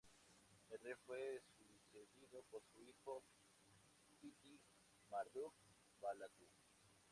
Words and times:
El 0.71 0.79
rey 0.79 0.95
fue 1.05 1.43
sucedido 1.91 2.41
por 2.49 2.63
su 2.73 2.81
hijo, 2.81 3.23
Itti-Marduk-balatu. 4.23 6.47